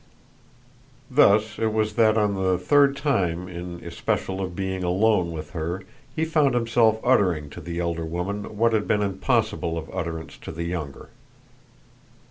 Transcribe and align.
Thus 1.11 1.59
it 1.59 1.71
was 1.71 1.93
that 1.93 2.17
on 2.17 2.33
the 2.33 2.57
third 2.57 2.97
time 2.97 3.47
in 3.47 3.83
especial 3.83 4.41
of 4.41 4.55
being 4.55 4.83
alone 4.83 5.31
with 5.31 5.51
her 5.51 5.83
he 6.15 6.25
found 6.25 6.55
himself 6.55 6.99
uttering 7.03 7.51
to 7.51 7.61
the 7.61 7.77
elder 7.77 8.03
woman 8.03 8.57
what 8.57 8.73
had 8.73 8.87
been 8.87 9.03
impossible 9.03 9.77
of 9.77 9.91
utterance 9.95 10.39
to 10.39 10.51
the 10.51 10.63
younger. 10.65 11.09